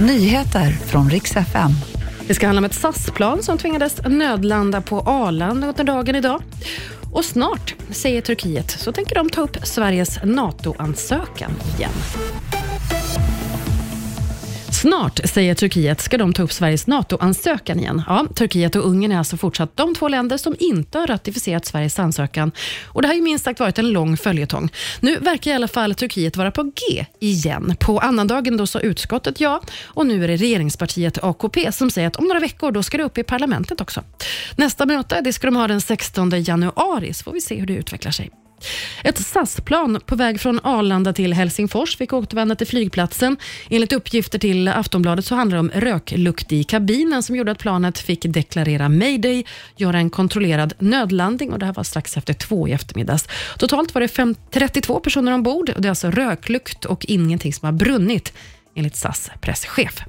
Nyheter 0.00 0.70
från 0.70 1.10
riks 1.10 1.36
FM. 1.36 1.70
Det 2.26 2.34
ska 2.34 2.46
handla 2.46 2.60
om 2.60 2.64
ett 2.64 2.74
SAS-plan 2.74 3.42
som 3.42 3.58
tvingades 3.58 4.00
nödlanda 4.08 4.80
på 4.80 5.00
Arlanda 5.00 5.68
under 5.68 5.84
dagen 5.84 6.16
idag. 6.16 6.42
Och 7.12 7.24
snart, 7.24 7.74
säger 7.90 8.20
Turkiet, 8.20 8.70
så 8.70 8.92
tänker 8.92 9.14
de 9.14 9.30
ta 9.30 9.40
upp 9.40 9.56
Sveriges 9.62 10.18
NATO-ansökan 10.24 11.50
igen. 11.76 11.90
Snart, 14.80 15.20
säger 15.24 15.54
Turkiet, 15.54 16.00
ska 16.00 16.18
de 16.18 16.32
ta 16.32 16.42
upp 16.42 16.52
Sveriges 16.52 16.86
NATO-ansökan 16.86 17.78
igen. 17.78 18.02
Ja, 18.06 18.26
Turkiet 18.34 18.76
och 18.76 18.86
Ungern 18.86 19.12
är 19.12 19.18
alltså 19.18 19.36
fortsatt 19.36 19.76
de 19.76 19.94
två 19.94 20.08
länder 20.08 20.36
som 20.36 20.56
inte 20.58 20.98
har 20.98 21.06
ratificerat 21.06 21.66
Sveriges 21.66 21.98
ansökan. 21.98 22.52
Och 22.86 23.02
Det 23.02 23.08
har 23.08 23.14
ju 23.14 23.22
minst 23.22 23.44
sagt 23.44 23.60
varit 23.60 23.78
en 23.78 23.90
lång 23.90 24.16
följetong. 24.16 24.70
Nu 25.00 25.16
verkar 25.16 25.50
i 25.50 25.54
alla 25.54 25.68
fall 25.68 25.94
Turkiet 25.94 26.36
vara 26.36 26.50
på 26.50 26.62
G 26.62 27.06
igen. 27.20 27.76
På 27.80 27.98
annandagen 27.98 28.56
då 28.56 28.66
sa 28.66 28.80
utskottet 28.80 29.40
ja 29.40 29.60
och 29.84 30.06
nu 30.06 30.24
är 30.24 30.28
det 30.28 30.36
regeringspartiet 30.36 31.24
AKP 31.24 31.72
som 31.72 31.90
säger 31.90 32.08
att 32.08 32.16
om 32.16 32.24
några 32.24 32.40
veckor 32.40 32.72
då 32.72 32.82
ska 32.82 32.96
det 32.96 33.04
upp 33.04 33.18
i 33.18 33.22
parlamentet 33.22 33.80
också. 33.80 34.02
Nästa 34.56 34.86
möte 34.86 35.20
det 35.20 35.32
ska 35.32 35.46
de 35.46 35.56
ha 35.56 35.68
den 35.68 35.80
16 35.80 36.30
januari, 36.42 37.14
så 37.14 37.24
får 37.24 37.32
vi 37.32 37.40
se 37.40 37.54
hur 37.54 37.66
det 37.66 37.74
utvecklar 37.74 38.12
sig. 38.12 38.30
Ett 39.04 39.18
SAS-plan 39.18 40.00
på 40.06 40.16
väg 40.16 40.40
från 40.40 40.60
Arlanda 40.62 41.12
till 41.12 41.32
Helsingfors 41.32 41.96
fick 41.96 42.12
återvända 42.12 42.54
till 42.54 42.66
flygplatsen. 42.66 43.36
Enligt 43.70 43.92
uppgifter 43.92 44.38
till 44.38 44.68
Aftonbladet 44.68 45.24
så 45.24 45.34
handlar 45.34 45.56
det 45.56 45.60
om 45.60 45.70
röklukt 45.74 46.52
i 46.52 46.64
kabinen 46.64 47.22
som 47.22 47.36
gjorde 47.36 47.52
att 47.52 47.58
planet 47.58 47.98
fick 47.98 48.22
deklarera 48.22 48.88
mayday, 48.88 49.44
göra 49.76 49.98
en 49.98 50.10
kontrollerad 50.10 50.72
nödlandning 50.78 51.52
och 51.52 51.58
det 51.58 51.66
här 51.66 51.72
var 51.72 51.84
strax 51.84 52.16
efter 52.16 52.34
två 52.34 52.68
i 52.68 52.72
eftermiddags. 52.72 53.28
Totalt 53.58 53.94
var 53.94 54.00
det 54.00 54.34
32 54.50 55.00
personer 55.00 55.32
ombord. 55.32 55.70
och 55.70 55.82
Det 55.82 55.88
är 55.88 55.90
alltså 55.90 56.10
röklukt 56.10 56.84
och 56.84 57.04
ingenting 57.08 57.52
som 57.52 57.66
har 57.66 57.72
brunnit 57.72 58.32
enligt 58.74 58.96
SAS 58.96 59.30
presschef. 59.40 60.04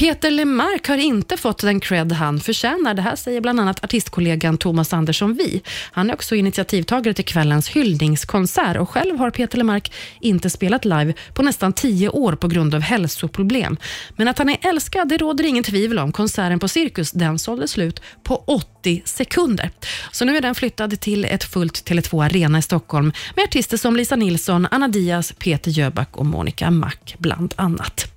Peter 0.00 0.30
Lemark 0.30 0.88
har 0.88 0.96
inte 0.96 1.36
fått 1.36 1.58
den 1.58 1.80
cred 1.80 2.12
han 2.12 2.40
förtjänar. 2.40 2.94
Det 2.94 3.02
här 3.02 3.16
säger 3.16 3.40
bland 3.40 3.60
annat 3.60 3.84
artistkollegan 3.84 4.58
Thomas 4.58 4.92
Andersson 4.92 5.34
Vi. 5.34 5.62
Han 5.92 6.10
är 6.10 6.14
också 6.14 6.34
initiativtagare 6.34 7.14
till 7.14 7.24
kvällens 7.24 7.68
hyllningskonsert 7.68 8.76
och 8.76 8.90
själv 8.90 9.18
har 9.18 9.30
Peter 9.30 9.58
Lemark 9.58 9.92
inte 10.20 10.50
spelat 10.50 10.84
live 10.84 11.14
på 11.34 11.42
nästan 11.42 11.72
tio 11.72 12.08
år 12.08 12.32
på 12.32 12.48
grund 12.48 12.74
av 12.74 12.80
hälsoproblem. 12.80 13.76
Men 14.16 14.28
att 14.28 14.38
han 14.38 14.48
är 14.48 14.58
älskad, 14.68 15.08
det 15.08 15.16
råder 15.16 15.44
ingen 15.44 15.64
tvivel 15.64 15.98
om. 15.98 16.12
Konserten 16.12 16.58
på 16.58 16.68
Cirkus, 16.68 17.10
den 17.12 17.38
sålde 17.38 17.68
slut 17.68 18.02
på 18.22 18.44
80 18.46 19.02
sekunder. 19.04 19.70
Så 20.12 20.24
nu 20.24 20.36
är 20.36 20.40
den 20.40 20.54
flyttad 20.54 21.00
till 21.00 21.24
ett 21.24 21.44
fullt 21.44 21.88
Tele2 21.88 22.24
Arena 22.24 22.58
i 22.58 22.62
Stockholm 22.62 23.12
med 23.36 23.42
artister 23.42 23.76
som 23.76 23.96
Lisa 23.96 24.16
Nilsson, 24.16 24.68
Anna 24.70 24.88
Diaz, 24.88 25.32
Peter 25.38 25.70
Jöback 25.70 26.16
och 26.16 26.26
Monica 26.26 26.70
Mack 26.70 27.14
bland 27.18 27.54
annat. 27.56 28.09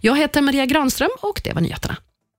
Jag 0.00 0.18
heter 0.18 0.42
Maria 0.42 0.66
Granström 0.66 1.10
och 1.20 1.40
det 1.44 1.52
var 1.52 1.60
nyheterna. 1.60 1.96